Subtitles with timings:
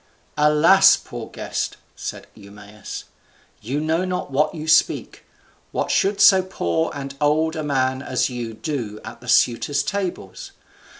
[0.35, 0.97] "Alas!
[0.97, 3.03] poor guest," said Eumaeus,
[3.61, 5.25] "you know not what you speak.
[5.71, 10.53] What should so poor and old a man as you do at the suitors' tables?